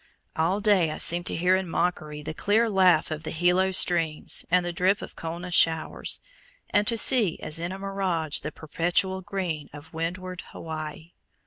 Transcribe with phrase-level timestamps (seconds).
[0.35, 4.43] All day I seemed to hear in mockery the clear laugh of the Hilo streams,
[4.49, 6.21] and the drip of Kona showers,
[6.71, 11.11] and to see as in a mirage the perpetual Green of windward Hawaii.